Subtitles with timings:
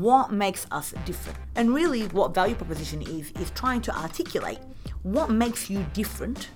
[0.00, 1.38] what makes us different.
[1.56, 4.58] And really, what value proposition is, is trying to articulate
[5.02, 6.48] what makes you different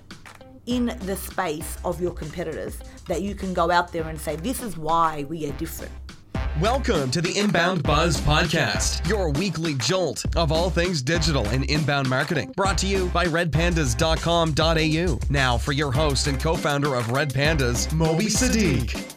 [0.65, 4.63] in the space of your competitors that you can go out there and say, this
[4.63, 5.91] is why we are different.
[6.61, 12.09] Welcome to the Inbound Buzz Podcast, your weekly jolt of all things digital and inbound
[12.09, 12.53] marketing.
[12.55, 15.19] Brought to you by redpandas.com.au.
[15.29, 19.14] Now, for your host and co founder of Red Pandas, Moby Sadiq.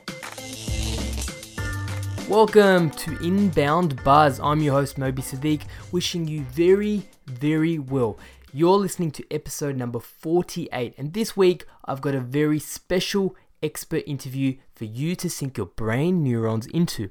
[2.29, 4.39] Welcome to Inbound Buzz.
[4.39, 8.19] I'm your host, Moby Sadiq, wishing you very, very well.
[8.53, 14.05] You're listening to episode number 48, and this week I've got a very special expert
[14.07, 17.09] interview for you to sink your brain neurons into.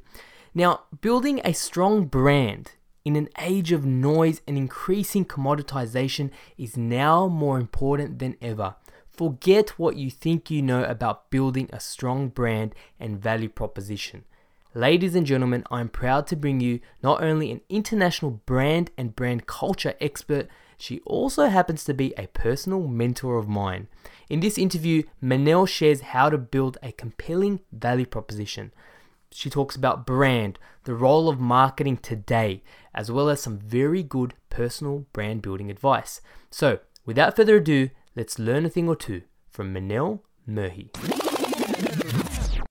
[0.53, 2.73] Now, building a strong brand
[3.03, 8.75] in an age of noise and increasing commoditization is now more important than ever.
[9.09, 14.23] Forget what you think you know about building a strong brand and value proposition.
[14.77, 19.47] Ladies and gentlemen, I'm proud to bring you not only an international brand and brand
[19.47, 23.87] culture expert, she also happens to be a personal mentor of mine.
[24.29, 28.71] In this interview, Manel shares how to build a compelling value proposition.
[29.31, 32.61] She talks about brand, the role of marketing today,
[32.93, 36.21] as well as some very good personal brand building advice.
[36.51, 41.16] So, without further ado, let's learn a thing or two from Manel Murhi.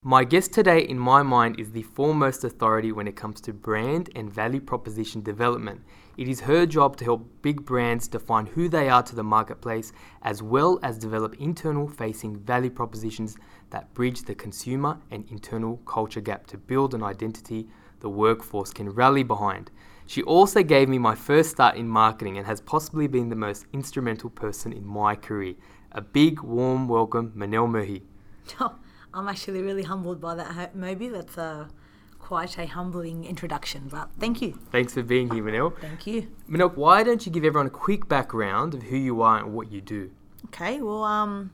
[0.09, 4.09] My guest today, in my mind, is the foremost authority when it comes to brand
[4.15, 5.81] and value proposition development.
[6.17, 9.93] It is her job to help big brands define who they are to the marketplace,
[10.23, 13.37] as well as develop internal facing value propositions
[13.71, 17.67] that bridge the consumer and internal culture gap to build an identity
[17.99, 19.73] the workforce can rally behind.
[20.07, 23.67] She also gave me my first start in marketing and has possibly been the most
[23.73, 25.57] instrumental person in my career.
[25.91, 28.03] A big, warm welcome, Manel Murhi.
[29.17, 31.09] I'm actually really humbled by that, Moby.
[31.09, 31.69] That's a
[32.19, 34.59] quite a humbling introduction, but thank you.
[34.71, 35.79] Thanks for being here, Manel.
[35.81, 36.29] Thank you.
[36.51, 39.73] Manel, why don't you give everyone a quick background of who you are and what
[39.73, 40.11] you do?
[40.47, 41.51] Okay, well, um,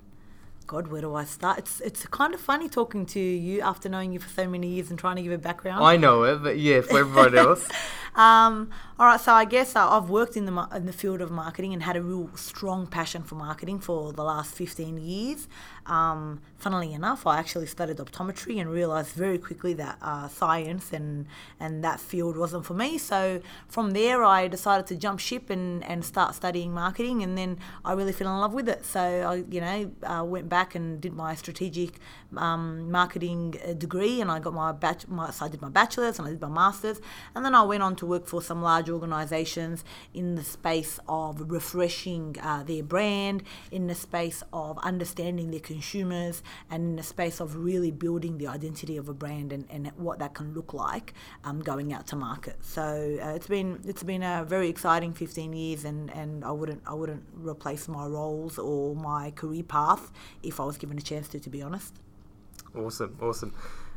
[0.66, 1.58] God, where do I start?
[1.58, 4.90] It's it's kind of funny talking to you after knowing you for so many years
[4.90, 5.84] and trying to give a background.
[5.84, 7.68] I know it, but yeah, for everyone else.
[8.16, 8.70] um,
[9.02, 11.72] all right, so I guess uh, I've worked in the in the field of marketing
[11.72, 15.48] and had a real strong passion for marketing for the last 15 years.
[15.86, 21.26] Um, funnily enough, I actually studied optometry and realized very quickly that uh, science and,
[21.58, 22.98] and that field wasn't for me.
[22.98, 27.58] So from there, I decided to jump ship and, and start studying marketing, and then
[27.84, 28.84] I really fell in love with it.
[28.84, 31.98] So I, you know, uh, went back and did my strategic
[32.36, 36.20] um, marketing uh, degree, and I got my, batch, my so I did my bachelor's
[36.20, 37.00] and I did my master's,
[37.34, 41.50] and then I went on to work for some large organisations in the space of
[41.50, 47.40] refreshing uh, their brand, in the space of understanding their consumers and in the space
[47.40, 51.14] of really building the identity of a brand and, and what that can look like
[51.44, 52.56] um, going out to market.
[52.64, 56.82] So uh, it's been it's been a very exciting 15 years, and, and I wouldn't
[56.86, 60.10] I wouldn't replace my roles or my career path
[60.42, 61.42] if I was given a chance to.
[61.42, 61.98] To be honest.
[62.74, 63.52] Awesome, awesome.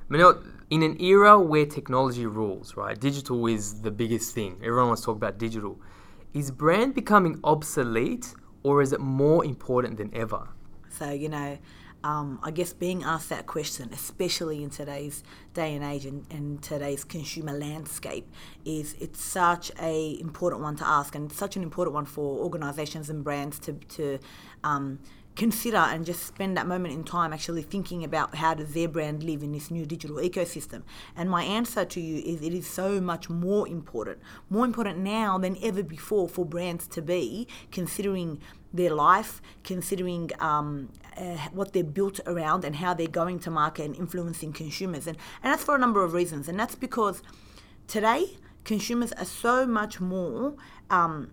[0.10, 3.00] Manel, in an era where technology rules, right?
[3.00, 4.58] Digital is the biggest thing.
[4.64, 5.80] Everyone wants to talk about digital.
[6.34, 10.48] Is brand becoming obsolete or is it more important than ever?
[10.90, 11.58] So, you know,
[12.04, 15.24] um, I guess being asked that question, especially in today's
[15.56, 18.30] day and age and, today's consumer landscape,
[18.64, 23.10] is it's such a important one to ask and such an important one for organisations
[23.10, 24.20] and brands to to
[24.64, 25.00] um,
[25.36, 29.22] consider and just spend that moment in time actually thinking about how does their brand
[29.22, 30.82] live in this new digital ecosystem.
[31.16, 35.38] And my answer to you is it is so much more important more important now
[35.38, 38.40] than ever before for brands to be considering
[38.74, 43.86] their life considering um, uh, what they're built around and how they're going to market
[43.86, 45.08] and influencing consumers.
[45.08, 46.50] And, and that's for a number of reasons.
[46.50, 47.22] And that's because
[47.88, 50.56] today consumers are so much more
[50.90, 51.30] um,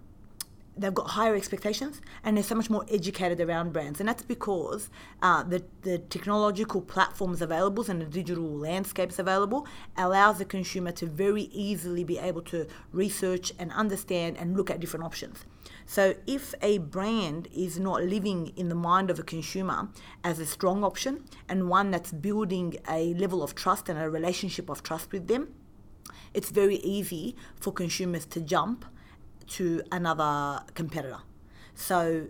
[0.77, 4.01] they've got higher expectations and they're so much more educated around brands.
[4.01, 4.91] And that's because
[5.23, 11.07] uh, the, the technological platforms available and the digital landscapes available allows the consumer to
[11.07, 15.47] very easily be able to research and understand and look at different options
[15.87, 19.89] so if a brand is not living in the mind of a consumer
[20.25, 24.69] as a strong option and one that's building a level of trust and a relationship
[24.69, 25.49] of trust with them
[26.35, 28.85] it's very easy for consumers to jump
[29.49, 31.19] to another competitor.
[31.75, 32.29] So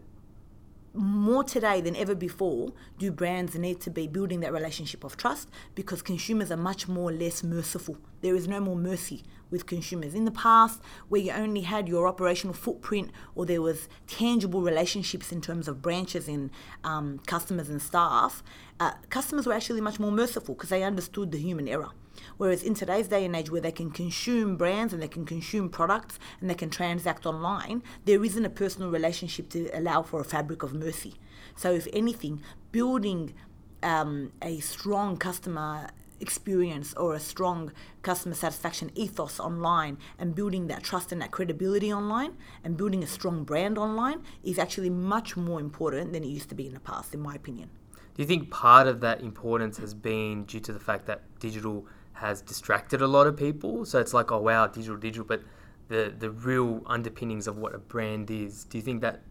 [0.94, 5.48] more today than ever before do brands need to be building that relationship of trust
[5.74, 7.96] because consumers are much more less merciful.
[8.20, 10.14] There is no more mercy with consumers.
[10.14, 15.32] In the past, where you only had your operational footprint or there was tangible relationships
[15.32, 16.50] in terms of branches and
[16.84, 18.42] um, customers and staff,
[18.80, 21.90] uh, customers were actually much more merciful because they understood the human error.
[22.36, 25.68] Whereas in today's day and age, where they can consume brands and they can consume
[25.68, 30.24] products and they can transact online, there isn't a personal relationship to allow for a
[30.24, 31.14] fabric of mercy.
[31.56, 33.34] So, if anything, building
[33.82, 35.88] um, a strong customer
[36.22, 37.72] experience or a strong
[38.02, 42.32] customer satisfaction ethos online and building that trust and that credibility online
[42.64, 46.54] and building a strong brand online is actually much more important than it used to
[46.54, 47.68] be in the past, in my opinion.
[48.14, 51.86] Do you think part of that importance has been due to the fact that digital
[52.14, 53.84] has distracted a lot of people?
[53.84, 55.42] So it's like, oh wow, digital, digital, but
[55.88, 58.64] the the real underpinnings of what a brand is.
[58.64, 59.22] Do you think that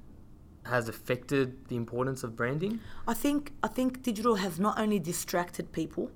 [0.66, 2.80] has affected the importance of branding?
[3.08, 6.12] I think I think digital has not only distracted people,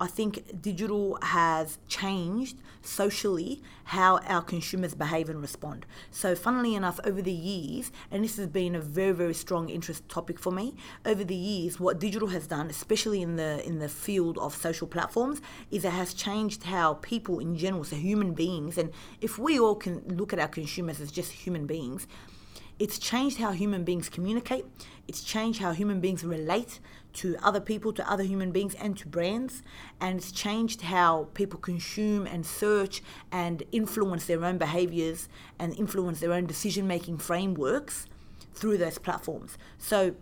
[0.00, 5.86] I think digital has changed socially how our consumers behave and respond.
[6.10, 10.08] So, funnily enough, over the years, and this has been a very, very strong interest
[10.08, 10.74] topic for me,
[11.04, 14.86] over the years, what digital has done, especially in the in the field of social
[14.86, 15.40] platforms,
[15.70, 19.74] is it has changed how people in general, so human beings, and if we all
[19.74, 22.06] can look at our consumers as just human beings,
[22.78, 24.64] it's changed how human beings communicate.
[25.08, 26.80] It's changed how human beings relate
[27.14, 29.62] to other people, to other human beings, and to brands.
[30.00, 33.02] And it's changed how people consume and search
[33.32, 35.28] and influence their own behaviors
[35.58, 38.06] and influence their own decision making frameworks
[38.54, 39.58] through those platforms.
[39.78, 40.14] So,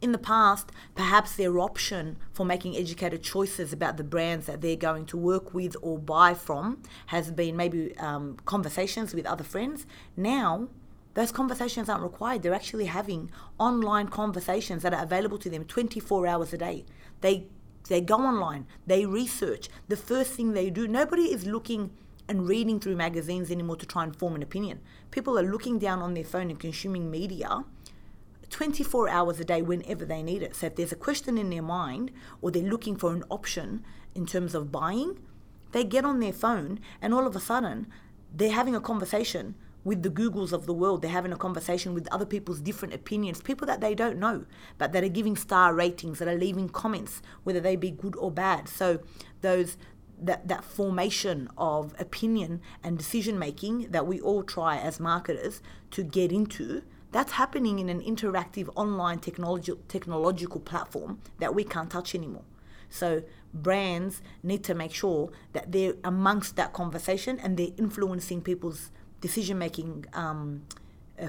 [0.00, 4.76] in the past, perhaps their option for making educated choices about the brands that they're
[4.76, 9.86] going to work with or buy from has been maybe um, conversations with other friends.
[10.14, 10.68] Now,
[11.14, 12.42] those conversations aren't required.
[12.42, 16.84] They're actually having online conversations that are available to them 24 hours a day.
[17.20, 17.46] They
[17.88, 19.68] they go online, they research.
[19.88, 21.90] The first thing they do, nobody is looking
[22.28, 24.80] and reading through magazines anymore to try and form an opinion.
[25.10, 27.64] People are looking down on their phone and consuming media
[28.50, 30.54] 24 hours a day whenever they need it.
[30.54, 33.84] So if there's a question in their mind or they're looking for an option
[34.14, 35.18] in terms of buying,
[35.72, 37.88] they get on their phone and all of a sudden
[38.32, 41.02] they're having a conversation with the Googles of the world.
[41.02, 44.46] They're having a conversation with other people's different opinions, people that they don't know,
[44.78, 48.30] but that are giving star ratings, that are leaving comments, whether they be good or
[48.30, 48.68] bad.
[48.68, 49.00] So
[49.42, 49.76] those
[50.20, 55.60] that, that formation of opinion and decision making that we all try as marketers
[55.90, 56.82] to get into,
[57.12, 62.44] that's happening in an interactive online technology, technological platform that we can't touch anymore.
[62.88, 63.22] So
[63.52, 68.90] brands need to make sure that they're amongst that conversation and they're influencing people's
[69.24, 70.62] decision making um,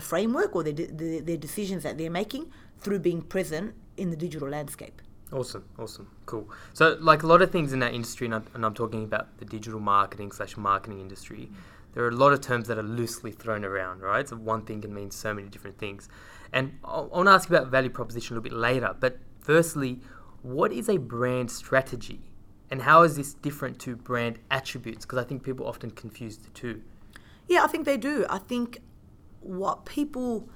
[0.01, 2.51] framework or their, their, their decisions that they're making
[2.81, 5.01] through being present in the digital landscape.
[5.31, 6.49] Awesome, awesome, cool.
[6.73, 9.37] So, like a lot of things in that industry, and I'm, and I'm talking about
[9.37, 11.49] the digital marketing slash marketing industry,
[11.93, 14.27] there are a lot of terms that are loosely thrown around, right?
[14.27, 16.09] So, one thing can mean so many different things.
[16.51, 18.93] And I want to ask you about value proposition a little bit later.
[18.99, 20.01] But firstly,
[20.41, 22.19] what is a brand strategy?
[22.69, 25.05] And how is this different to brand attributes?
[25.05, 26.81] Because I think people often confuse the two.
[27.47, 28.25] Yeah, I think they do.
[28.29, 28.79] I think
[29.39, 30.49] what people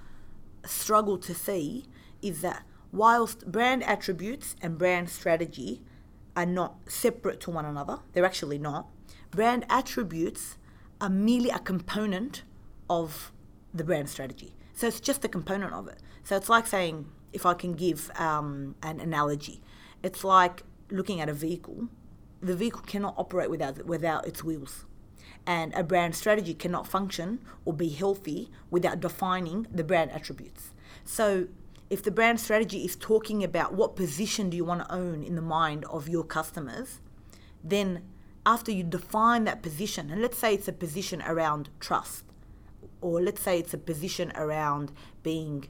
[0.66, 1.86] struggle to see
[2.22, 5.82] is that whilst brand attributes and brand strategy
[6.36, 8.88] are not separate to one another, they're actually not.
[9.32, 10.58] Brand attributes
[11.00, 12.44] are merely a component
[12.90, 13.32] of
[13.74, 14.56] the brand strategy.
[14.74, 16.00] So it's just a component of it.
[16.24, 19.62] So it's like saying, if I can give um, an analogy,
[20.02, 21.90] it's like looking at a vehicle.
[22.42, 24.86] The vehicle cannot operate without without its wheels
[25.46, 30.72] and a brand strategy cannot function or be healthy without defining the brand attributes.
[31.04, 31.48] So,
[31.90, 35.36] if the brand strategy is talking about what position do you want to own in
[35.36, 37.00] the mind of your customers,
[37.64, 38.04] then
[38.46, 42.26] after you define that position, and let's say it's a position around trust,
[43.02, 44.92] or let's say it's a position around
[45.24, 45.68] being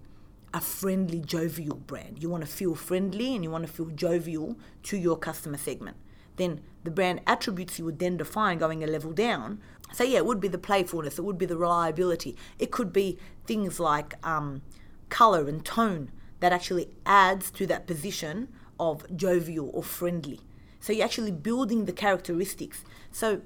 [0.53, 2.21] a friendly, jovial brand.
[2.21, 5.95] You want to feel friendly and you want to feel jovial to your customer segment
[6.39, 9.61] then the brand attributes you would then define going a level down.
[9.93, 12.35] So yeah, it would be the playfulness, it would be the reliability.
[12.57, 14.61] It could be things like um,
[15.09, 20.39] color and tone that actually adds to that position of jovial or friendly.
[20.79, 22.83] So you're actually building the characteristics.
[23.11, 23.41] So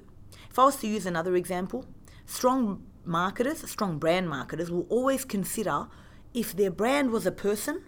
[0.50, 1.86] if I was to use another example,
[2.26, 5.88] strong marketers, strong brand marketers will always consider
[6.34, 7.84] if their brand was a person,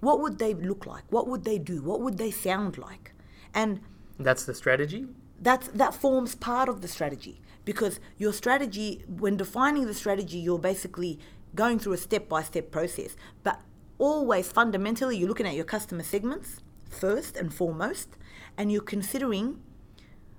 [0.00, 1.04] what would they look like?
[1.10, 1.82] What would they do?
[1.82, 3.12] What would they sound like?
[3.54, 3.80] And
[4.18, 5.06] that's the strategy?
[5.40, 10.58] That's, that forms part of the strategy because your strategy, when defining the strategy, you're
[10.58, 11.18] basically
[11.54, 13.16] going through a step by step process.
[13.42, 13.60] But
[13.98, 18.10] always fundamentally, you're looking at your customer segments first and foremost,
[18.56, 19.60] and you're considering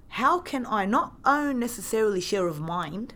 [0.10, 3.16] how can I not own necessarily share of mind,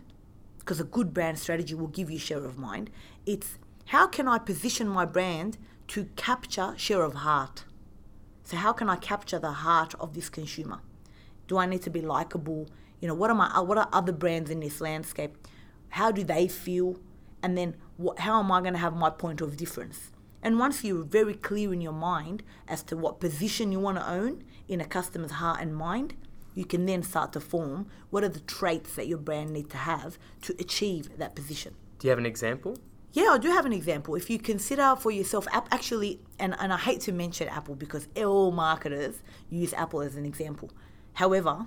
[0.58, 2.90] because a good brand strategy will give you share of mind.
[3.24, 5.56] It's how can I position my brand
[5.88, 7.64] to capture share of heart?
[8.50, 10.80] So, how can I capture the heart of this consumer?
[11.46, 12.68] Do I need to be likable?
[12.98, 13.46] You know, what am I?
[13.54, 15.36] Uh, what are other brands in this landscape?
[15.90, 16.98] How do they feel?
[17.44, 20.10] And then, what, how am I going to have my point of difference?
[20.42, 24.10] And once you're very clear in your mind as to what position you want to
[24.10, 26.14] own in a customer's heart and mind,
[26.56, 29.76] you can then start to form what are the traits that your brand need to
[29.76, 31.76] have to achieve that position.
[32.00, 32.76] Do you have an example?
[33.12, 34.14] Yeah, I do have an example.
[34.14, 38.52] If you consider for yourself, actually, and, and I hate to mention Apple because all
[38.52, 40.70] marketers use Apple as an example.
[41.14, 41.66] However,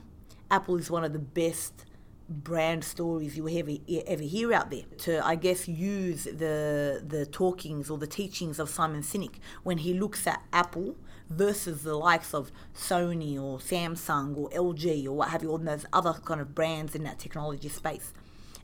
[0.50, 1.85] Apple is one of the best
[2.29, 3.71] brand stories you will ever,
[4.07, 8.69] ever hear out there to i guess use the the talkings or the teachings of
[8.69, 10.95] simon sinek when he looks at apple
[11.29, 15.85] versus the likes of sony or samsung or lg or what have you all those
[15.91, 18.13] other kind of brands in that technology space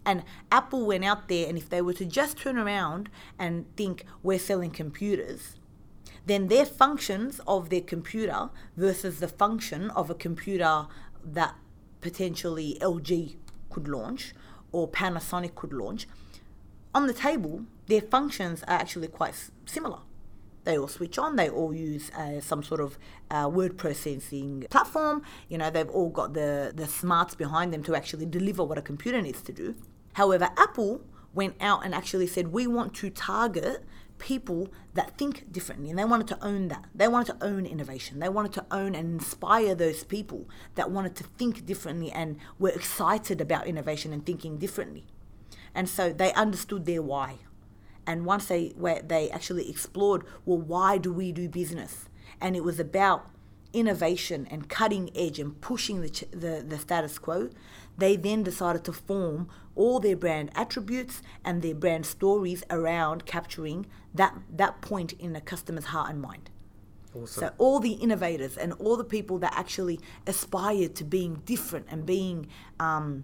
[0.06, 4.06] and apple went out there and if they were to just turn around and think
[4.24, 5.56] we're selling computers
[6.25, 10.86] then their functions of their computer versus the function of a computer
[11.24, 11.56] that
[12.01, 13.36] potentially LG
[13.70, 14.34] could launch
[14.72, 16.08] or Panasonic could launch,
[16.94, 19.34] on the table, their functions are actually quite
[19.65, 20.00] similar.
[20.63, 21.36] They all switch on.
[21.36, 22.98] They all use uh, some sort of
[23.32, 25.24] uh, word processing platform.
[25.48, 28.82] You know, they've all got the the smarts behind them to actually deliver what a
[28.82, 29.75] computer needs to do.
[30.13, 31.01] However, Apple
[31.34, 33.84] went out and actually said we want to target
[34.18, 36.86] people that think differently and they wanted to own that.
[36.94, 38.20] They wanted to own innovation.
[38.20, 42.70] They wanted to own and inspire those people that wanted to think differently and were
[42.70, 45.06] excited about innovation and thinking differently.
[45.74, 47.39] And so they understood their why.
[48.10, 52.10] And once they where they actually explored, well, why do we do business?
[52.42, 53.30] And it was about
[53.72, 57.51] innovation and cutting edge and pushing the, the, the status quo,
[58.00, 63.86] they then decided to form all their brand attributes and their brand stories around capturing
[64.16, 66.50] that, that point in a customer's heart and mind.
[67.13, 67.28] Awesome.
[67.28, 72.08] So all the innovators and all the people that actually aspired to being different and
[72.08, 72.48] being
[72.80, 73.24] um,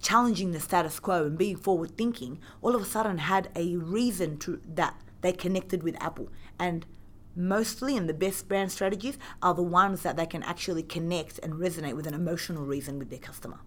[0.00, 4.38] challenging the status quo and being forward thinking, all of a sudden had a reason
[4.38, 6.28] to that they connected with Apple.
[6.58, 6.86] And
[7.34, 11.54] mostly and the best brand strategies are the ones that they can actually connect and
[11.54, 13.58] resonate with an emotional reason with their customer.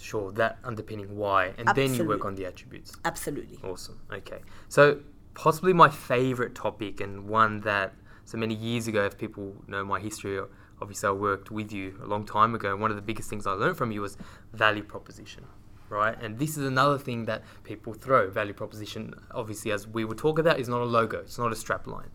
[0.00, 1.88] Sure, that underpinning why, and Absolutely.
[1.88, 2.96] then you work on the attributes.
[3.04, 3.58] Absolutely.
[3.64, 3.98] Awesome.
[4.12, 4.40] Okay.
[4.68, 5.00] So,
[5.34, 9.98] possibly my favorite topic and one that so many years ago, if people know my
[9.98, 10.38] history,
[10.80, 12.72] obviously I worked with you a long time ago.
[12.72, 14.16] And one of the biggest things I learned from you was
[14.52, 15.44] value proposition,
[15.88, 16.16] right?
[16.20, 20.38] And this is another thing that people throw value proposition, obviously, as we would talk
[20.38, 22.10] about, is not a logo, it's not a strap line.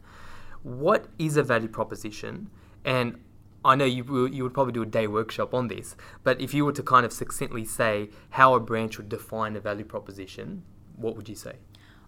[0.64, 2.50] What is a value proposition?
[2.86, 3.20] And
[3.66, 6.66] I know you you would probably do a day workshop on this, but if you
[6.66, 10.64] were to kind of succinctly say how a brand should define a value proposition,
[10.98, 11.56] what would you say?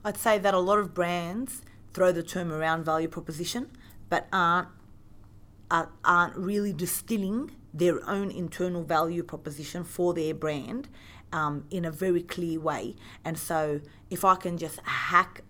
[0.04, 1.62] I'd say that a lot of brands
[1.94, 3.72] throw the term around value proposition,
[4.10, 4.68] but aren't
[5.72, 10.88] aren't really distilling their own internal value proposition for their brand
[11.34, 12.96] um, in a very clear way.
[13.24, 15.42] And so, if I can just hack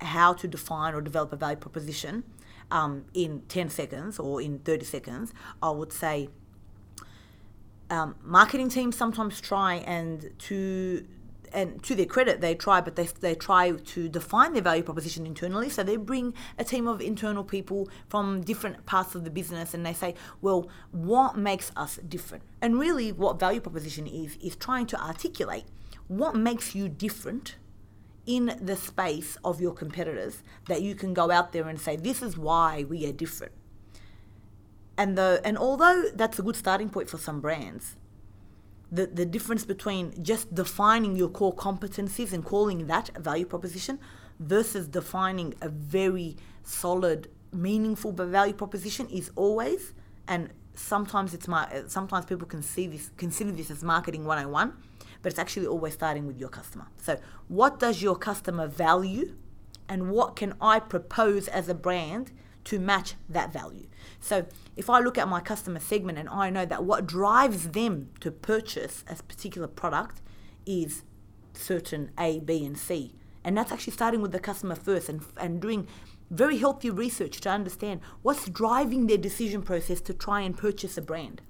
[0.00, 2.24] how to define or develop a value proposition,
[2.70, 6.28] um, in 10 seconds or in 30 seconds, I would say
[7.90, 11.06] um, marketing teams sometimes try and to
[11.54, 15.26] and to their credit, they try, but they, they try to define their value proposition
[15.26, 15.70] internally.
[15.70, 19.86] So they bring a team of internal people from different parts of the business and
[19.86, 22.44] they say, well, what makes us different?
[22.60, 25.64] And really, what value proposition is, is trying to articulate
[26.08, 27.56] what makes you different
[28.26, 32.22] in the space of your competitors that you can go out there and say, this
[32.22, 33.52] is why we are different.
[34.96, 37.96] And the and although that's a good starting point for some brands,
[38.94, 43.98] the, the difference between just defining your core competencies and calling that a value proposition
[44.38, 49.94] versus defining a very solid, meaningful value proposition is always
[50.28, 54.72] and sometimes it's my sometimes people can see this consider this as marketing 101
[55.24, 56.86] but it's actually always starting with your customer.
[56.98, 59.34] So, what does your customer value,
[59.88, 62.30] and what can I propose as a brand
[62.64, 63.86] to match that value?
[64.24, 68.08] So, if I look at my customer segment and I know that what drives them
[68.20, 70.22] to purchase a particular product
[70.64, 71.02] is
[71.52, 73.12] certain A, B, and C,
[73.44, 75.86] and that's actually starting with the customer first and, and doing
[76.30, 81.02] very healthy research to understand what's driving their decision process to try and purchase a
[81.02, 81.42] brand.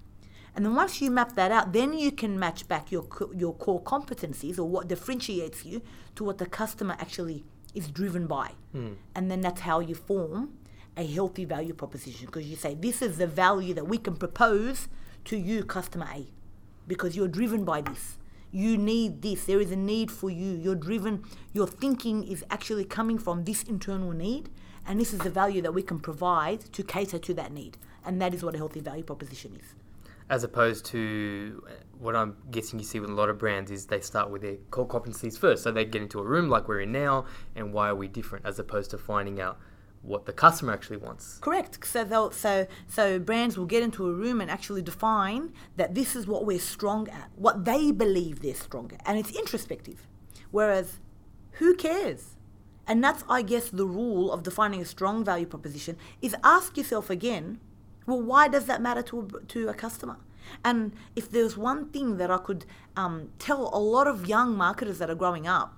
[0.56, 3.82] And then once you map that out, then you can match back your your core
[3.82, 5.80] competencies or what differentiates you
[6.16, 8.50] to what the customer actually is driven by.
[8.74, 8.96] Mm.
[9.14, 10.58] And then that's how you form
[10.96, 14.88] a healthy value proposition because you say this is the value that we can propose
[15.24, 16.26] to you customer A
[16.86, 18.18] because you're driven by this.
[18.52, 19.46] You need this.
[19.46, 20.52] There is a need for you.
[20.52, 21.24] You're driven.
[21.52, 24.48] Your thinking is actually coming from this internal need,
[24.86, 27.78] and this is the value that we can provide to cater to that need.
[28.04, 29.74] And that is what a healthy value proposition is.
[30.30, 33.86] as opposed to uh, what I'm guessing you see with a lot of brands is
[33.86, 35.62] they start with their core competencies first.
[35.62, 38.46] So they get into a room like we're in now, and why are we different,
[38.46, 39.58] as opposed to finding out
[40.04, 41.38] what the customer actually wants.
[41.38, 41.84] Correct.
[41.86, 46.14] So they'll, so so brands will get into a room and actually define that this
[46.14, 50.06] is what we're strong at, what they believe they're strong at, and it's introspective.
[50.50, 50.98] Whereas,
[51.52, 52.36] who cares?
[52.86, 57.08] And that's, I guess, the rule of defining a strong value proposition is ask yourself
[57.08, 57.58] again,
[58.06, 60.18] well, why does that matter to a, to a customer?
[60.62, 64.98] And if there's one thing that I could um, tell a lot of young marketers
[64.98, 65.74] that are growing up,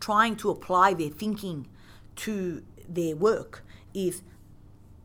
[0.00, 1.68] trying to apply their thinking
[2.16, 2.62] to
[2.94, 4.22] their work, is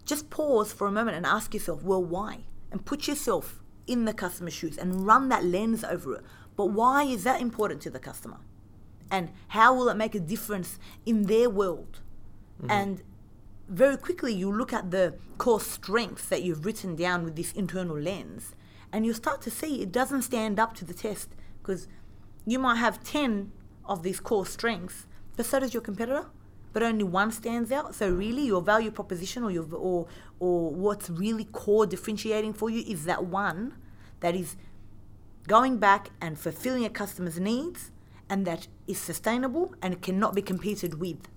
[0.06, 2.40] just pause for a moment and ask yourself, well, why?
[2.72, 6.24] And put yourself in the customer's shoes and run that lens over it.
[6.56, 8.38] But why is that important to the customer?
[9.10, 12.02] And how will it make a difference in their world?
[12.62, 12.72] Mm-hmm.
[12.72, 13.04] And
[13.70, 18.00] very quickly, you look at the core strengths that you've written down with this internal
[18.00, 18.56] lens,
[18.92, 21.30] and you start to see it doesn't stand up to the test
[21.62, 21.88] because
[22.46, 23.52] you might have 10
[23.86, 26.28] of these core strengths, but so does your competitor,
[26.78, 27.96] but only one stands out.
[27.96, 30.06] So really, your value proposition or your or
[30.40, 33.74] or what's really core differentiating for you is that one
[34.20, 34.56] that is
[35.48, 37.90] going back and fulfilling a customer's needs
[38.30, 41.28] and that is sustainable and cannot be competed with.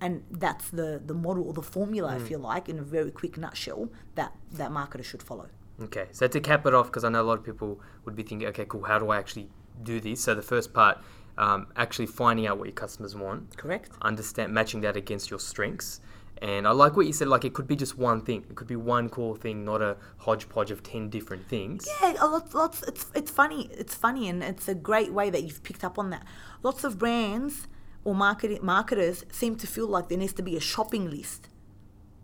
[0.00, 2.20] And that's the, the model or the formula, mm.
[2.20, 5.48] if you like, in a very quick nutshell, that, that marketer should follow.
[5.82, 8.22] Okay, so to cap it off, because I know a lot of people would be
[8.22, 9.48] thinking, okay, cool, how do I actually
[9.82, 10.20] do this?
[10.20, 10.98] So the first part,
[11.38, 13.56] um, actually finding out what your customers want.
[13.56, 13.90] Correct.
[14.02, 16.00] Understand, matching that against your strengths.
[16.42, 18.44] And I like what you said, like it could be just one thing.
[18.48, 21.88] It could be one cool thing, not a hodgepodge of 10 different things.
[22.00, 23.68] Yeah, a lot, lots, it's, it's funny.
[23.72, 26.24] It's funny and it's a great way that you've picked up on that.
[26.62, 27.66] Lots of brands
[28.04, 31.48] or market, marketers seem to feel like there needs to be a shopping list.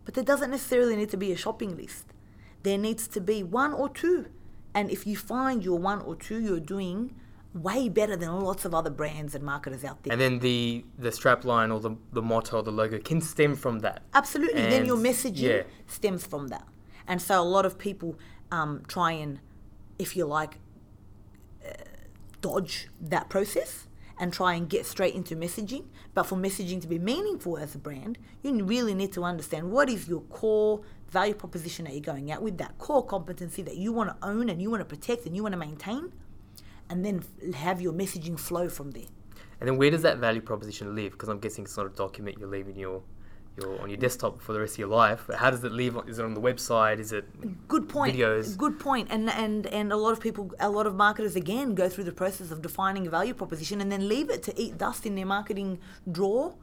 [0.05, 2.05] But there doesn't necessarily need to be a shopping list.
[2.63, 4.27] There needs to be one or two.
[4.73, 7.15] And if you find your one or two you're doing
[7.55, 10.11] way better than lots of other brands and marketers out there.
[10.11, 13.55] And then the the strap line or the, the motto or the logo can stem
[13.55, 14.03] from that.
[14.13, 14.61] Absolutely.
[14.61, 15.63] And then your messaging yeah.
[15.87, 16.67] stems from that.
[17.07, 18.19] And so a lot of people
[18.51, 19.39] um, try and,
[19.97, 20.59] if you like,
[21.65, 21.71] uh,
[22.41, 23.87] dodge that process
[24.17, 25.85] and try and get straight into messaging.
[26.13, 29.89] But for messaging to be meaningful as a brand, you really need to understand what
[29.89, 33.93] is your core value proposition that you're going out with, that core competency that you
[33.93, 36.11] want to own and you want to protect and you want to maintain
[36.89, 39.09] and then have your messaging flow from there.
[39.59, 41.13] And then where does that value proposition live?
[41.13, 43.01] Because I'm guessing it's not a document you're leaving your
[43.57, 45.29] your on your desktop for the rest of your life.
[45.33, 45.97] How does it live?
[46.07, 46.99] Is it on the website?
[46.99, 47.25] Is it
[47.67, 48.15] good point?
[48.15, 48.57] Videos.
[48.57, 49.07] Good point.
[49.09, 52.11] And and and a lot of people, a lot of marketers again go through the
[52.11, 55.25] process of defining a value proposition and then leave it to eat dust in their
[55.25, 55.79] marketing
[56.11, 56.55] drawer.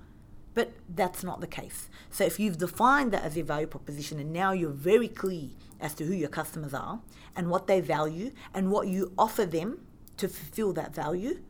[0.54, 1.88] But that's not the case.
[2.10, 5.48] So if you've defined that as your value proposition and now you're very clear
[5.80, 7.00] as to who your customers are
[7.34, 9.78] and what they value and what you offer them
[10.16, 11.40] to fulfill that value,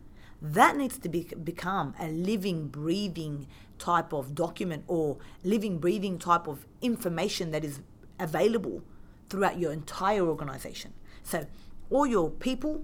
[0.40, 3.46] that needs to be, become a living, breathing
[3.78, 7.80] type of document or living, breathing type of information that is
[8.18, 8.82] available
[9.28, 10.92] throughout your entire organization.
[11.22, 11.46] So,
[11.90, 12.82] all your people,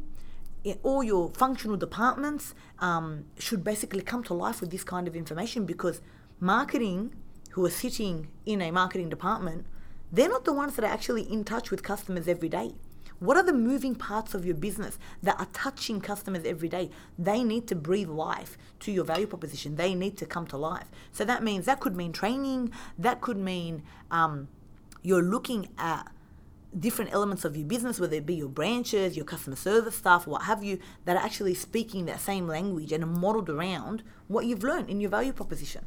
[0.64, 5.17] eh, all your functional departments um, should basically come to life with this kind of
[5.17, 6.01] information because
[6.41, 7.14] marketing,
[7.51, 9.67] who are sitting in a marketing department,
[10.12, 12.73] they're not the ones that are actually in touch with customers every day.
[13.20, 16.90] What are the moving parts of your business that are touching customers every day?
[17.18, 19.76] They need to breathe life to your value proposition.
[19.76, 20.88] They need to come to life.
[21.11, 22.70] So that means that could mean training.
[22.96, 24.48] That could mean um,
[25.02, 26.12] you're looking at
[26.78, 30.42] different elements of your business, whether it be your branches, your customer service staff, what
[30.42, 34.62] have you, that are actually speaking that same language and are modeled around what you've
[34.62, 35.85] learned in your value proposition.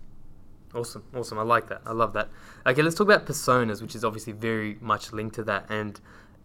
[0.73, 1.37] Awesome, awesome.
[1.37, 1.81] I like that.
[1.85, 2.29] I love that.
[2.65, 5.65] Okay, let's talk about personas, which is obviously very much linked to that.
[5.69, 5.99] And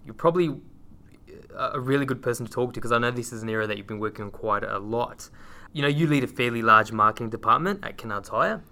[0.04, 0.60] you're probably
[1.56, 3.76] a really good person to talk to because I know this is an area that
[3.76, 5.28] you've been working on quite a lot.
[5.72, 8.62] You know, you lead a fairly large marketing department at Kennards Hire,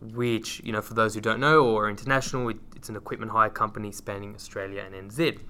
[0.00, 3.92] which, you know, for those who don't know or international, it's an equipment hire company
[3.92, 5.40] spanning Australia and NZ.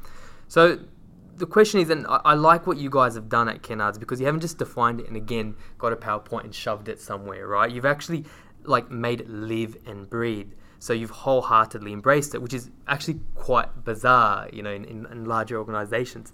[0.49, 0.79] So
[1.37, 4.27] the question is, and I, like what you guys have done at Kennards because you
[4.27, 7.71] haven't just defined it and again got a PowerPoint and shoved it somewhere, right?
[7.71, 8.25] You've actually
[8.65, 10.53] like made it live and breathe.
[10.79, 15.25] So you've wholeheartedly embraced it, which is actually quite bizarre, you know, in, in, in
[15.25, 16.33] larger organizations.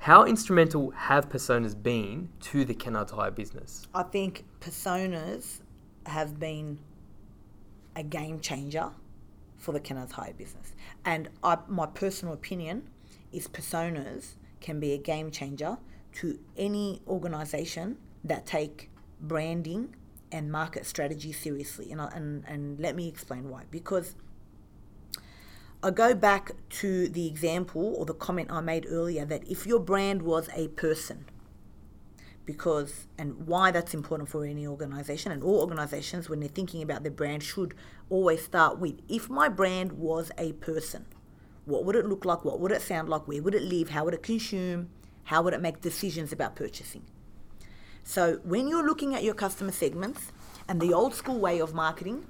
[0.00, 3.86] How instrumental have personas been to the Hire business?
[3.94, 5.60] I think personas
[6.06, 6.78] have been
[7.94, 8.92] a game changer
[9.58, 10.72] for the Hire business.
[11.04, 12.88] And I, my personal opinion
[13.30, 15.76] is personas can be a game changer
[16.14, 18.88] to any organization that take
[19.20, 19.94] branding
[20.32, 21.92] and market strategy seriously.
[21.92, 23.64] And, and, and let me explain why.
[23.70, 24.14] Because
[25.82, 29.80] I go back to the example or the comment I made earlier that if your
[29.80, 31.24] brand was a person,
[32.44, 37.02] because and why that's important for any organization and all organizations when they're thinking about
[37.02, 37.74] their brand should
[38.08, 41.06] always start with if my brand was a person
[41.70, 42.44] what would it look like?
[42.44, 43.28] What would it sound like?
[43.28, 43.90] Where would it live?
[43.90, 44.90] How would it consume?
[45.24, 47.02] How would it make decisions about purchasing?
[48.02, 50.32] So when you're looking at your customer segments
[50.66, 52.26] and the old school way of marketing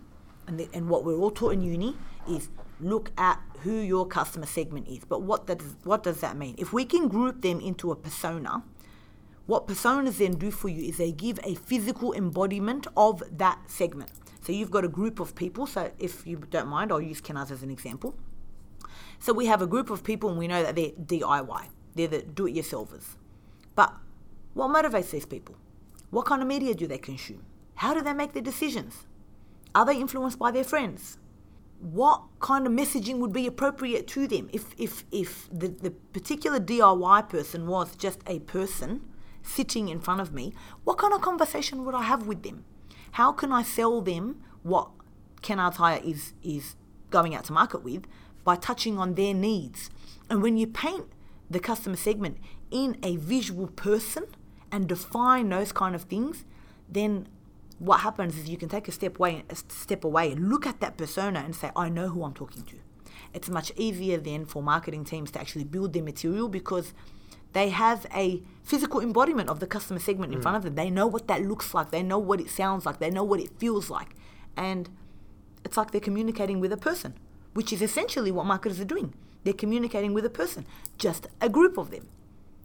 [0.46, 1.96] and, the, and what we're all taught in uni
[2.28, 2.48] is
[2.80, 6.72] look at who your customer segment is but what does what does that mean if
[6.72, 8.62] we can group them into a persona
[9.50, 14.12] what personas then do for you is they give a physical embodiment of that segment.
[14.42, 15.66] So you've got a group of people.
[15.66, 18.14] So if you don't mind, I'll use Kennards as an example.
[19.18, 21.66] So we have a group of people and we know that they're DIY.
[21.96, 23.16] They're the do-it-yourselfers.
[23.74, 23.92] But
[24.54, 25.56] what motivates these people?
[26.10, 27.44] What kind of media do they consume?
[27.74, 29.04] How do they make their decisions?
[29.74, 31.18] Are they influenced by their friends?
[31.80, 34.50] What kind of messaging would be appropriate to them?
[34.52, 39.00] If, if, if the, the particular DIY person was just a person
[39.42, 40.52] sitting in front of me,
[40.84, 42.64] what kind of conversation would I have with them?
[43.12, 44.90] How can I sell them what
[45.42, 46.76] Kennards Hire is, is
[47.10, 48.04] going out to market with
[48.44, 49.90] by touching on their needs?
[50.28, 51.06] And when you paint
[51.48, 52.38] the customer segment
[52.70, 54.24] in a visual person
[54.70, 56.44] and define those kind of things,
[56.88, 57.26] then
[57.80, 60.80] what happens is you can take a step away, a step away and look at
[60.80, 62.76] that persona and say, I know who I'm talking to.
[63.32, 66.92] It's much easier then for marketing teams to actually build their material because
[67.54, 70.42] they have a physical embodiment of the customer segment in mm.
[70.42, 70.74] front of them.
[70.74, 71.90] They know what that looks like.
[71.90, 72.98] They know what it sounds like.
[72.98, 74.14] They know what it feels like.
[74.58, 74.90] And
[75.64, 77.14] it's like they're communicating with a person,
[77.54, 79.14] which is essentially what marketers are doing.
[79.44, 80.66] They're communicating with a person,
[80.98, 82.08] just a group of them.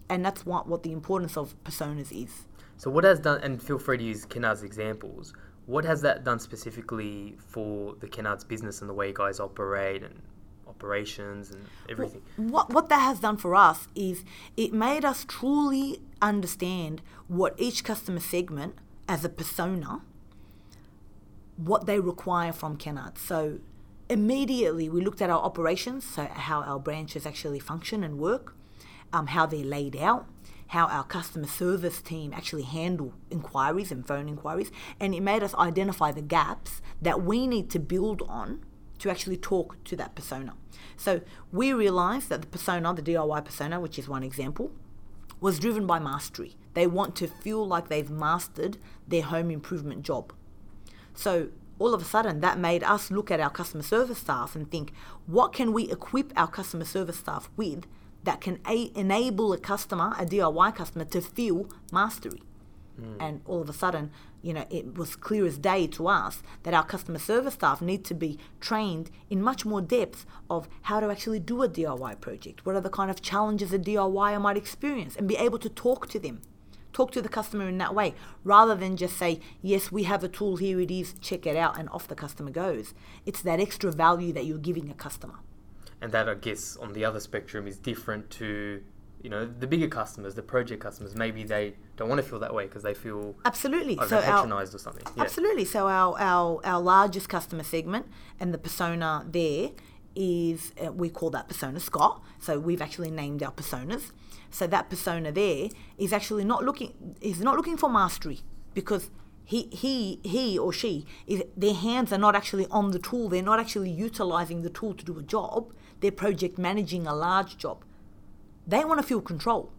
[0.09, 2.45] And that's what, what the importance of personas is.
[2.77, 5.33] So, what has done, and feel free to use Kennard's examples,
[5.65, 10.03] what has that done specifically for the Kennard's business and the way you guys operate
[10.03, 10.21] and
[10.67, 12.21] operations and everything.
[12.37, 14.23] What what that has done for us is
[14.57, 18.75] it made us truly understand what each customer segment
[19.07, 20.01] as a persona
[21.57, 23.17] what they require from Kennard.
[23.17, 23.59] So
[24.09, 28.55] immediately we looked at our operations, so how our branches actually function and work,
[29.13, 30.27] um, how they're laid out,
[30.67, 35.53] how our customer service team actually handle inquiries and phone inquiries, and it made us
[35.55, 38.63] identify the gaps that we need to build on
[38.99, 40.53] to actually talk to that persona.
[40.97, 44.71] So we realized that the persona, the DIY persona, which is one example,
[45.41, 46.55] was driven by mastery.
[46.73, 50.33] They want to feel like they've mastered their home improvement job.
[51.13, 54.69] So all of a sudden, that made us look at our customer service staff and
[54.71, 54.93] think,
[55.25, 57.85] what can we equip our customer service staff with
[58.25, 62.41] that can a- enable a customer, a DIY customer, to feel mastery?
[62.99, 63.15] Mm.
[63.19, 64.11] And all of a sudden,
[64.41, 68.05] you know, it was clear as day to us that our customer service staff need
[68.05, 72.65] to be trained in much more depth of how to actually do a DIY project.
[72.65, 76.07] What are the kind of challenges a DIYer might experience and be able to talk
[76.09, 76.41] to them.
[76.93, 80.29] Talk to the customer in that way rather than just say, yes, we have a
[80.29, 82.93] tool, here it is, check it out, and off the customer goes.
[83.25, 85.39] It's that extra value that you're giving a customer.
[86.05, 88.83] And that, I guess, on the other spectrum is different to
[89.23, 92.53] you know the bigger customers, the project customers, maybe they don't want to feel that
[92.53, 95.01] way because they feel absolutely so patronized or something.
[95.17, 95.23] Yeah.
[95.23, 95.65] Absolutely.
[95.65, 98.05] So our, our our largest customer segment
[98.39, 99.71] and the persona there
[100.15, 102.21] is uh, we call that persona Scott.
[102.37, 104.11] So we've actually named our personas.
[104.51, 108.41] So that persona there is actually not looking is not looking for mastery
[108.75, 109.09] because
[109.43, 113.29] he he he or she is their hands are not actually on the tool.
[113.29, 115.73] They're not actually utilizing the tool to do a job.
[115.99, 117.83] They're project managing a large job.
[118.67, 119.71] They want to feel control.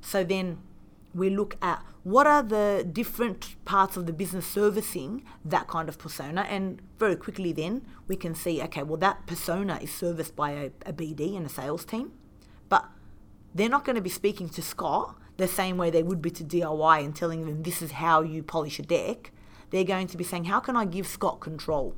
[0.00, 0.58] So then
[1.14, 5.96] we look at what are the different parts of the business servicing that kind of
[5.96, 10.50] persona and very quickly then we can see okay well that persona is serviced by
[10.50, 12.12] a, a bd and a sales team
[12.68, 12.86] but
[13.54, 16.44] they're not going to be speaking to scott the same way they would be to
[16.44, 19.32] diy and telling them this is how you polish a deck
[19.70, 21.96] they're going to be saying how can i give scott control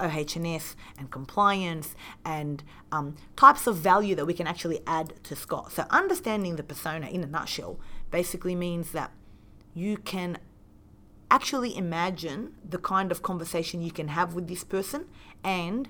[0.00, 5.72] OH&S and compliance and um, types of value that we can actually add to Scott.
[5.72, 7.78] So understanding the persona in a nutshell
[8.10, 9.10] basically means that
[9.74, 10.38] you can
[11.30, 15.06] actually imagine the kind of conversation you can have with this person
[15.42, 15.88] and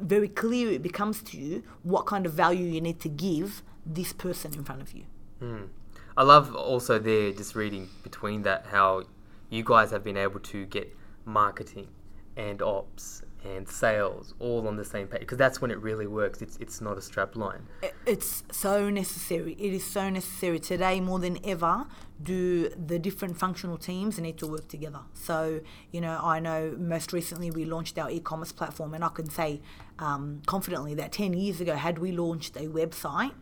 [0.00, 4.12] very clear it becomes to you what kind of value you need to give this
[4.12, 5.04] person in front of you.
[5.42, 5.68] Mm.
[6.16, 9.04] I love also there just reading between that how
[9.50, 11.88] you guys have been able to get marketing
[12.38, 16.40] and ops and sales all on the same page because that's when it really works.
[16.40, 17.66] It's it's not a strap line.
[18.06, 19.54] It's so necessary.
[19.58, 21.86] It is so necessary today more than ever.
[22.22, 25.00] Do the different functional teams need to work together?
[25.14, 29.28] So you know, I know most recently we launched our e-commerce platform, and I can
[29.28, 29.60] say
[29.98, 33.32] um, confidently that ten years ago, had we launched a website,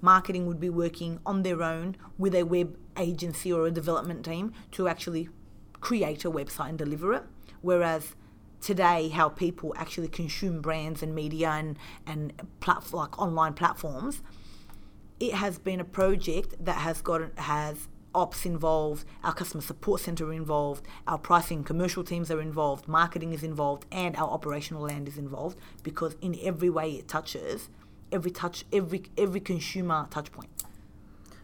[0.00, 4.52] marketing would be working on their own with a web agency or a development team
[4.72, 5.28] to actually
[5.80, 7.22] create a website and deliver it.
[7.60, 8.14] Whereas
[8.60, 14.22] today, how people actually consume brands and media and and plat- like online platforms,
[15.20, 20.32] it has been a project that has got has ops involved, our customer support center
[20.32, 25.18] involved, our pricing commercial teams are involved, marketing is involved, and our operational land is
[25.18, 27.68] involved because in every way it touches
[28.10, 30.48] every touch every every consumer touch point.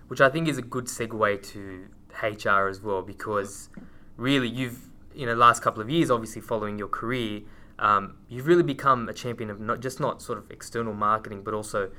[0.09, 1.87] which I think is a good segue to
[2.23, 3.69] HR as well, because
[4.17, 7.43] really you've in the last couple of years, obviously following your career,
[7.79, 11.55] um, you've really become a champion of not just not sort of external marketing, but
[11.55, 11.91] also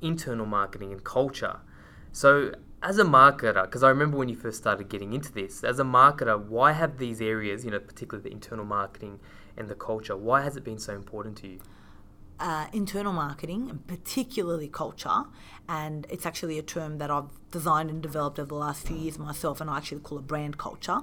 [0.00, 1.60] internal marketing and culture.
[2.12, 5.78] So as a marketer, because I remember when you first started getting into this, as
[5.78, 9.20] a marketer, why have these areas, you know, particularly the internal marketing
[9.56, 11.60] and the culture, why has it been so important to you?
[12.40, 15.24] uh, internal marketing and particularly culture,
[15.68, 19.18] and it's actually a term that I've designed and developed over the last few years
[19.18, 21.00] myself, and I actually call it brand culture.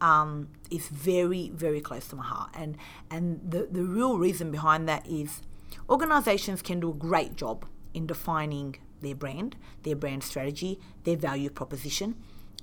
[0.00, 2.78] Um, is very very close to my heart, and
[3.10, 5.42] and the the real reason behind that is
[5.90, 11.50] organisations can do a great job in defining their brand, their brand strategy, their value
[11.50, 12.16] proposition,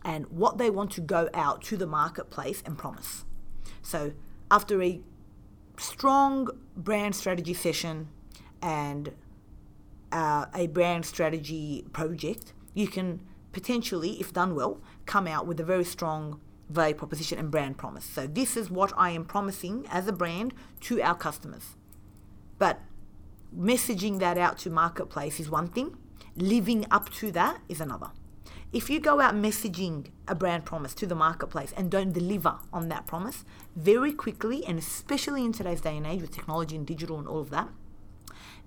[0.04, 3.26] and what they want to go out to the marketplace and promise.
[3.82, 4.14] So
[4.50, 5.02] after a
[5.78, 8.08] strong brand strategy session
[8.62, 9.12] and
[10.12, 13.22] uh, a brand strategy project, you can
[13.52, 16.40] potentially, if done well, come out with a very strong
[16.70, 18.06] value proposition and brand promise.
[18.06, 21.76] So, this is what I am promising as a brand to our customers.
[22.58, 22.80] But
[23.56, 25.98] messaging that out to marketplace is one thing,
[26.36, 28.12] living up to that is another.
[28.74, 32.90] If you go out messaging a brand promise to the marketplace and don't deliver on
[32.90, 33.46] that promise,
[33.78, 37.40] very quickly, and especially in today's day and age with technology and digital and all
[37.40, 37.70] of that,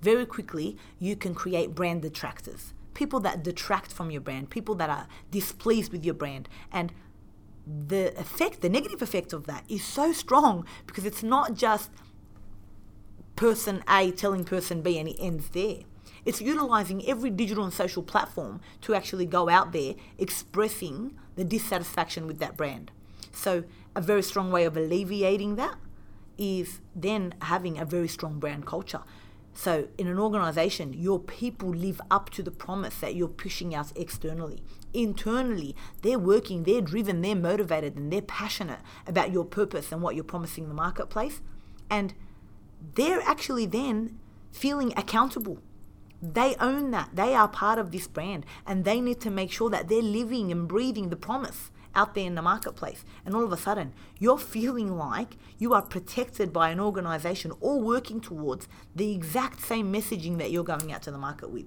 [0.00, 2.72] very quickly you can create brand detractors.
[2.94, 6.48] People that detract from your brand, people that are displeased with your brand.
[6.72, 6.92] And
[7.88, 11.90] the effect, the negative effect of that is so strong because it's not just
[13.36, 15.78] person A telling person B and it ends there.
[16.24, 22.26] It's utilizing every digital and social platform to actually go out there expressing the dissatisfaction
[22.26, 22.90] with that brand.
[23.32, 23.64] So,
[23.96, 25.76] a very strong way of alleviating that
[26.36, 29.00] is then having a very strong brand culture.
[29.52, 33.92] So, in an organization, your people live up to the promise that you're pushing out
[33.96, 34.62] externally.
[34.94, 40.14] Internally, they're working, they're driven, they're motivated, and they're passionate about your purpose and what
[40.14, 41.40] you're promising the marketplace.
[41.90, 42.14] And
[42.94, 44.18] they're actually then
[44.52, 45.58] feeling accountable.
[46.22, 47.10] They own that.
[47.14, 50.52] They are part of this brand and they need to make sure that they're living
[50.52, 53.04] and breathing the promise out there in the marketplace.
[53.24, 57.80] And all of a sudden, you're feeling like you are protected by an organization all
[57.82, 61.66] working towards the exact same messaging that you're going out to the market with.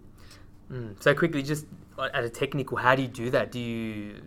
[0.71, 1.01] Mm.
[1.01, 1.65] So quickly, just
[1.99, 3.51] at a technical, how do you do that?
[3.51, 4.21] Do you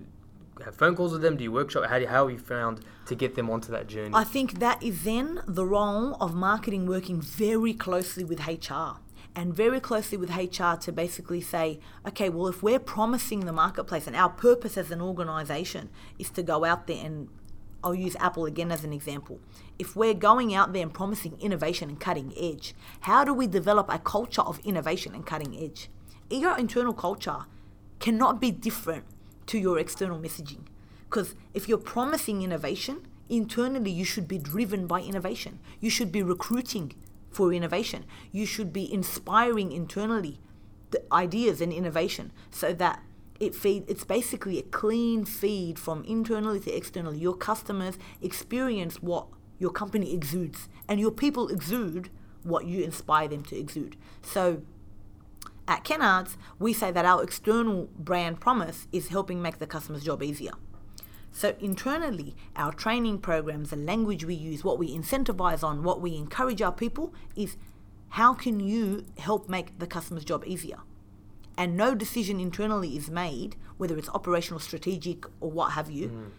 [0.64, 1.36] have phone calls with them?
[1.36, 1.86] Do you workshop?
[1.86, 4.12] How, do you, how have you found to get them onto that journey?
[4.14, 8.98] I think that is then the role of marketing working very closely with HR
[9.36, 14.06] and very closely with HR to basically say, okay, well, if we're promising the marketplace
[14.06, 17.28] and our purpose as an organization is to go out there and
[17.84, 19.38] I'll use Apple again as an example.
[19.78, 23.86] If we're going out there and promising innovation and cutting edge, how do we develop
[23.90, 25.90] a culture of innovation and cutting edge?
[26.30, 27.44] Your internal culture
[28.00, 29.04] cannot be different
[29.48, 30.64] to your external messaging.
[31.08, 35.60] Because if you're promising innovation, internally you should be driven by innovation.
[35.78, 36.94] You should be recruiting
[37.36, 38.06] for innovation.
[38.32, 40.40] You should be inspiring internally
[40.90, 43.02] the ideas and innovation so that
[43.38, 47.18] it feed it's basically a clean feed from internally to externally.
[47.18, 49.26] Your customers experience what
[49.58, 52.08] your company exudes and your people exude
[52.42, 53.96] what you inspire them to exude.
[54.22, 54.62] So
[55.68, 60.22] at Kennards, we say that our external brand promise is helping make the customer's job
[60.22, 60.52] easier.
[61.36, 66.16] So internally, our training programs, the language we use, what we incentivize on, what we
[66.16, 67.58] encourage our people is
[68.08, 70.78] how can you help make the customer's job easier?
[71.58, 76.08] And no decision internally is made, whether it's operational, strategic, or what have you.
[76.08, 76.30] Mm.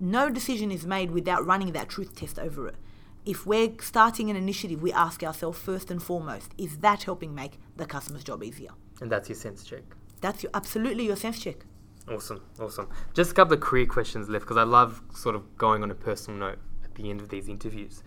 [0.00, 2.76] No decision is made without running that truth test over it.
[3.24, 7.58] If we're starting an initiative, we ask ourselves first and foremost, is that helping make
[7.78, 8.72] the customer's job easier?
[9.00, 9.82] and that's your sense check.
[10.20, 11.64] That's your, absolutely your sense check.
[12.08, 12.88] Awesome, awesome.
[13.14, 15.94] Just a couple of career questions left because I love sort of going on a
[15.94, 18.02] personal note at the end of these interviews.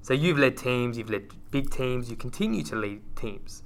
[0.00, 3.62] So you've led teams, you've led big teams, you continue to lead teams.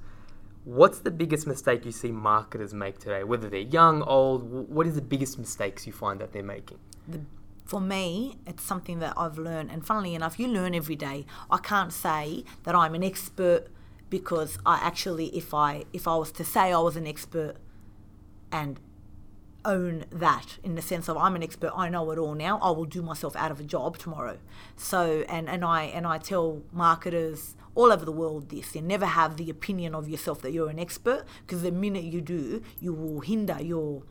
[0.65, 3.23] What's the biggest mistake you see marketers make today?
[3.23, 6.79] Whether they're young, old, what is the biggest mistakes you find that they're making?
[7.65, 11.25] For me, it's something that I've learned, and funnily enough, you learn every day.
[11.49, 13.67] I can't say that I'm an expert
[14.09, 17.55] because I actually, if I if I was to say I was an expert
[18.51, 18.79] and
[19.65, 22.59] own that in the sense of I'm an expert, I know it all now.
[22.59, 24.37] I will do myself out of a job tomorrow.
[24.75, 28.75] So and and I and I tell marketers all over the world this.
[28.75, 32.21] You never have the opinion of yourself that you're an expert because the minute you
[32.21, 34.03] do, you will hinder your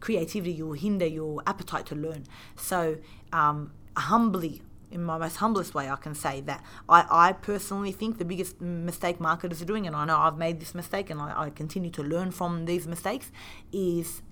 [0.00, 2.24] creativity, you will hinder your appetite to learn.
[2.56, 2.98] So
[3.32, 8.18] um, humbly in my most humblest way, I can say that I, I personally think
[8.18, 11.46] the biggest mistake marketers are doing, and I know I've made this mistake and I,
[11.46, 13.32] I continue to learn from these mistakes,
[13.72, 14.22] is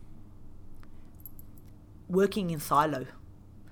[2.13, 3.07] working in silo.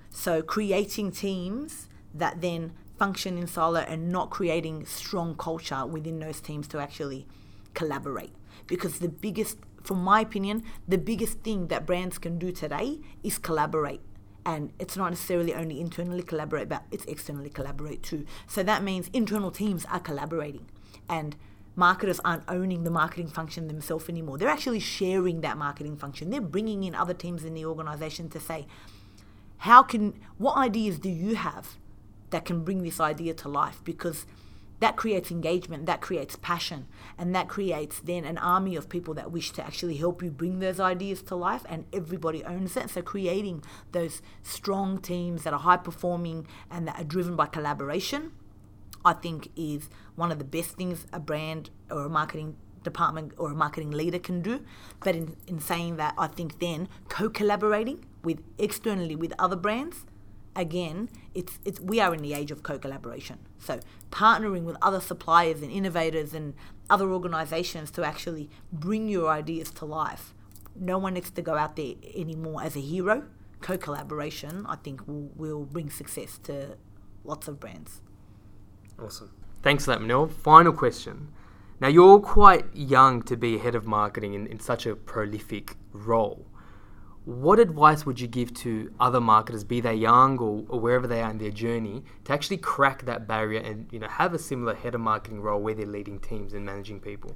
[0.09, 6.41] So creating teams that then function in silo and not creating strong culture within those
[6.41, 7.27] teams to actually
[7.73, 8.33] collaborate.
[8.67, 13.37] Because the biggest, from my opinion, the biggest thing that brands can do today is
[13.37, 14.01] collaborate.
[14.43, 18.25] And it's not necessarily only internally collaborate, but it's externally collaborate too.
[18.47, 20.65] So that means internal teams are collaborating.
[21.07, 21.35] And
[21.75, 24.37] marketers aren't owning the marketing function themselves anymore.
[24.37, 26.29] They're actually sharing that marketing function.
[26.29, 28.67] They're bringing in other teams in the organization to say,
[29.57, 31.77] how can, what ideas do you have
[32.31, 33.81] that can bring this idea to life?
[33.83, 34.25] Because
[34.79, 39.31] that creates engagement, that creates passion, and that creates then an army of people that
[39.31, 42.89] wish to actually help you bring those ideas to life, and everybody owns it.
[42.89, 48.31] So, creating those strong teams that are high performing and that are driven by collaboration
[49.03, 53.51] I think is one of the best things a brand or a marketing department or
[53.51, 54.63] a marketing leader can do.
[55.03, 60.05] But in, in saying that, I think then co collaborating with externally with other brands,
[60.55, 63.39] again, it's, it's we are in the age of co collaboration.
[63.59, 63.79] So
[64.11, 66.53] partnering with other suppliers and innovators and
[66.89, 70.33] other organizations to actually bring your ideas to life.
[70.75, 73.27] No one needs to go out there anymore as a hero.
[73.61, 76.77] Co collaboration, I think, will, will bring success to
[77.23, 78.01] lots of brands.
[79.03, 79.31] Awesome.
[79.61, 80.31] Thanks for that, Manel.
[80.31, 81.31] Final question.
[81.79, 86.45] Now, you're quite young to be head of marketing in, in such a prolific role.
[87.25, 91.21] What advice would you give to other marketers, be they young or, or, wherever they
[91.21, 94.73] are in their journey, to actually crack that barrier and you know have a similar
[94.73, 97.35] head of marketing role where they're leading teams and managing people?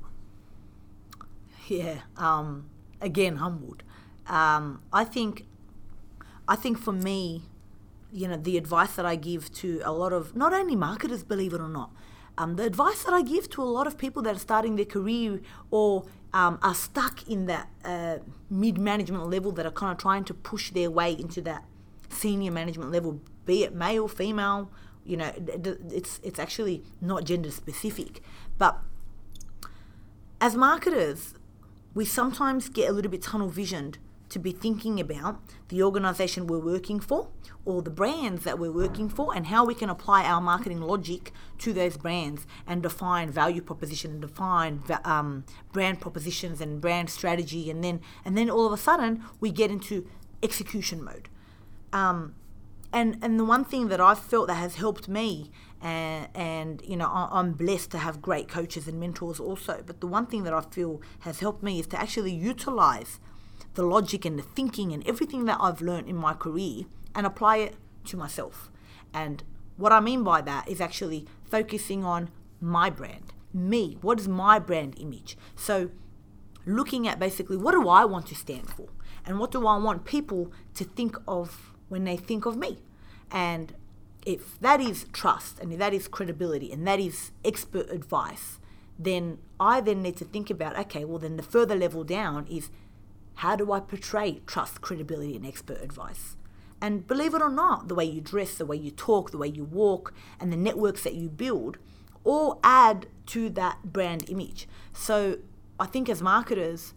[1.67, 1.99] Yeah.
[2.17, 3.83] Um, again, humbled.
[4.27, 5.45] Um, I think.
[6.47, 7.41] I think for me,
[8.11, 11.53] you know, the advice that I give to a lot of not only marketers, believe
[11.53, 11.91] it or not,
[12.37, 14.85] um, the advice that I give to a lot of people that are starting their
[14.85, 15.41] career
[15.71, 18.17] or um, are stuck in that uh,
[18.49, 21.63] mid management level that are kind of trying to push their way into that
[22.09, 24.69] senior management level, be it male, female,
[25.05, 28.21] you know, it's it's actually not gender specific,
[28.57, 28.79] but
[30.41, 31.35] as marketers,
[31.93, 33.97] we sometimes get a little bit tunnel visioned
[34.35, 37.29] to be thinking about the organization we're working for
[37.63, 41.31] or the brands that we're working for and how we can apply our marketing logic
[41.57, 47.71] to those brands and define value proposition and define um, brand propositions and brand strategy
[47.71, 50.05] and then and then all of a sudden we get into
[50.43, 51.29] execution mode.
[51.93, 52.35] Um,
[52.91, 55.49] and and the one thing that I've felt that has helped me
[55.81, 60.07] and, and you know I'm blessed to have great coaches and mentors also but the
[60.07, 63.21] one thing that I feel has helped me is to actually utilize
[63.75, 67.57] the logic and the thinking and everything that I've learned in my career and apply
[67.57, 68.69] it to myself.
[69.13, 69.43] And
[69.77, 73.97] what I mean by that is actually focusing on my brand, me.
[74.01, 75.37] What is my brand image?
[75.55, 75.91] So,
[76.65, 78.87] looking at basically what do I want to stand for?
[79.25, 82.79] And what do I want people to think of when they think of me?
[83.31, 83.73] And
[84.25, 88.59] if that is trust and if that is credibility and that is expert advice,
[88.97, 92.69] then I then need to think about okay, well, then the further level down is
[93.35, 96.35] how do I portray trust, credibility, and expert advice?
[96.81, 99.47] And believe it or not, the way you dress, the way you talk, the way
[99.47, 101.77] you walk, and the networks that you build
[102.23, 104.67] all add to that brand image.
[104.93, 105.37] So
[105.79, 106.93] I think as marketers,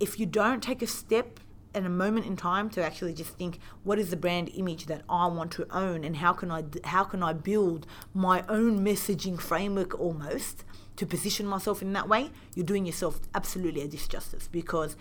[0.00, 1.40] if you don't take a step
[1.76, 5.02] and a moment in time to actually just think what is the brand image that
[5.10, 9.38] I want to own and how can I how can I build my own messaging
[9.38, 10.64] framework almost
[10.96, 14.96] to position myself in that way you're doing yourself absolutely a disjustice because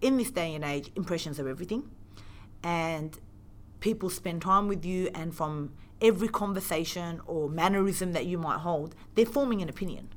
[0.00, 1.88] in this day and age impressions are everything
[2.62, 3.18] and
[3.80, 8.94] people spend time with you and from every conversation or mannerism that you might hold
[9.14, 10.08] they're forming an opinion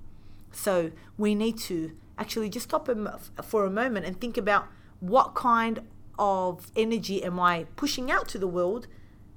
[0.52, 2.90] so we need to actually just stop
[3.44, 4.68] for a moment and think about
[5.00, 5.80] what kind
[6.20, 8.88] of energy am i pushing out to the world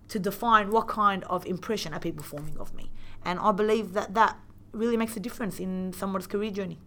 [0.09, 2.91] to define what kind of impression are people forming of me.
[3.25, 4.39] And I believe that that
[4.73, 6.79] really makes a difference in someone's career journey.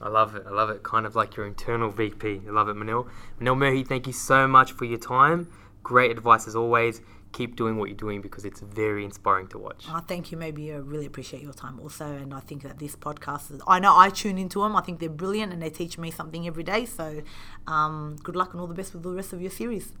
[0.00, 0.44] I love it.
[0.46, 0.82] I love it.
[0.82, 2.42] Kind of like your internal VP.
[2.46, 3.08] I love it, Manel.
[3.40, 5.48] Manel Murhi, thank you so much for your time.
[5.82, 7.00] Great advice as always.
[7.32, 9.86] Keep doing what you're doing because it's very inspiring to watch.
[9.90, 12.06] Oh, thank you, Maybe I really appreciate your time also.
[12.06, 14.76] And I think that this podcast, is, I know I tune into them.
[14.76, 16.86] I think they're brilliant and they teach me something every day.
[16.86, 17.22] So
[17.66, 19.92] um, good luck and all the best with the rest of your series.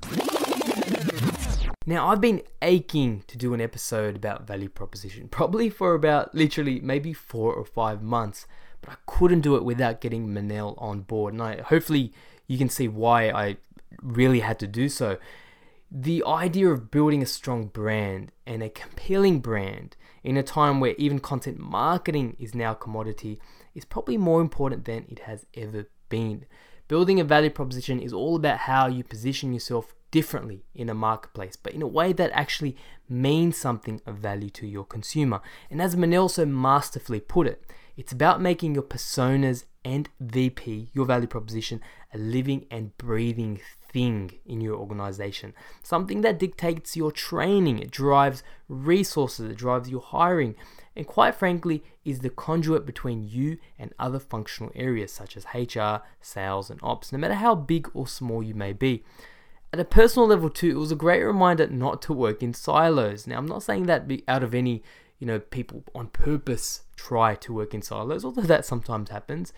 [1.86, 6.80] Now, I've been aching to do an episode about value proposition, probably for about literally
[6.80, 8.46] maybe four or five months,
[8.84, 11.32] but I couldn't do it without getting Manel on board.
[11.32, 12.12] And I hopefully
[12.46, 13.56] you can see why I
[14.02, 15.18] really had to do so.
[15.90, 20.94] The idea of building a strong brand and a compelling brand in a time where
[20.98, 23.40] even content marketing is now a commodity
[23.74, 26.46] is probably more important than it has ever been.
[26.88, 31.56] Building a value proposition is all about how you position yourself differently in a marketplace,
[31.56, 32.76] but in a way that actually
[33.08, 35.40] means something of value to your consumer.
[35.70, 37.64] And as Manel so masterfully put it,
[37.96, 41.80] it's about making your personas and VP, your value proposition,
[42.12, 43.60] a living and breathing
[43.92, 45.54] thing in your organization.
[45.82, 50.56] Something that dictates your training, it drives resources, it drives your hiring,
[50.96, 56.04] and quite frankly, is the conduit between you and other functional areas such as HR,
[56.20, 59.04] sales, and ops, no matter how big or small you may be.
[59.72, 63.26] At a personal level too, it was a great reminder not to work in silos.
[63.26, 64.84] Now, I'm not saying that out of any,
[65.24, 69.54] you know, people on purpose try to work in silos, although that sometimes happens.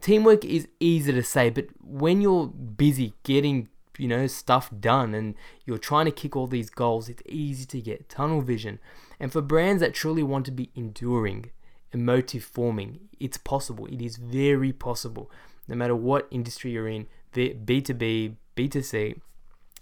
[0.00, 5.36] Teamwork is easy to say, but when you're busy getting, you know, stuff done and
[5.64, 8.80] you're trying to kick all these goals, it's easy to get tunnel vision.
[9.20, 11.52] And for brands that truly want to be enduring,
[11.92, 13.86] emotive forming, it's possible.
[13.86, 15.30] It is very possible.
[15.68, 19.20] No matter what industry you're in, B2B, B2C,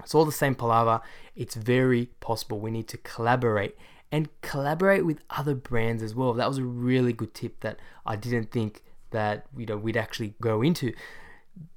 [0.00, 1.00] it's all the same palaver.
[1.34, 2.60] It's very possible.
[2.60, 3.74] We need to collaborate
[4.12, 6.34] and collaborate with other brands as well.
[6.34, 10.34] That was a really good tip that I didn't think that you know we'd actually
[10.40, 10.92] go into.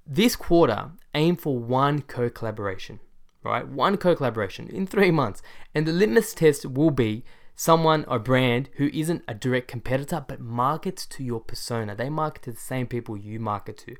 [0.06, 3.00] This quarter, aim for one co-collaboration,
[3.44, 3.68] right?
[3.68, 5.42] One co-collaboration in three months,
[5.74, 7.24] and the litmus test will be
[7.56, 11.96] someone or brand who isn't a direct competitor but markets to your persona.
[11.96, 13.96] They market to the same people you market to,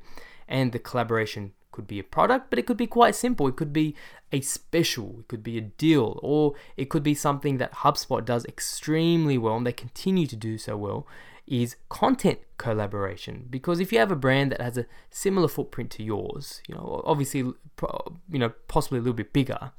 [0.46, 3.46] and the collaboration could be a product, but it could be quite simple.
[3.46, 3.94] It could be
[4.32, 8.44] a special, it could be a deal, or it could be something that HubSpot does
[8.46, 11.06] extremely well and they continue to do so well
[11.46, 13.46] is content collaboration.
[13.48, 17.02] Because if you have a brand that has a similar footprint to yours, you know,
[17.04, 19.70] obviously, you know, possibly a little bit bigger,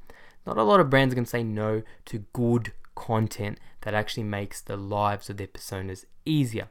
[0.46, 4.22] not a lot of brands are going to say no to good content that actually
[4.22, 6.68] makes the lives of their personas easier.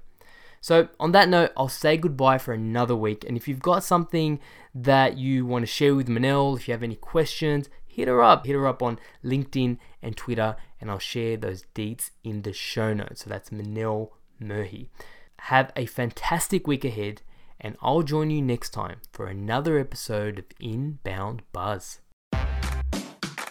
[0.61, 3.23] So, on that note, I'll say goodbye for another week.
[3.27, 4.39] And if you've got something
[4.73, 8.45] that you want to share with Manel, if you have any questions, hit her up.
[8.45, 12.93] Hit her up on LinkedIn and Twitter, and I'll share those deets in the show
[12.93, 13.23] notes.
[13.23, 14.09] So, that's Manel
[14.41, 14.87] Murhi.
[15.41, 17.21] Have a fantastic week ahead,
[17.59, 21.99] and I'll join you next time for another episode of Inbound Buzz.